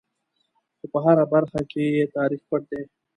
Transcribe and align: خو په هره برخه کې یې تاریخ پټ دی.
خو 0.77 0.85
په 0.91 0.97
هره 1.05 1.25
برخه 1.33 1.59
کې 1.71 1.83
یې 1.95 2.03
تاریخ 2.17 2.41
پټ 2.49 2.61
دی. 2.71 2.81